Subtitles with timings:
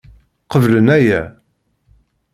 [0.51, 1.21] Qeblen aya.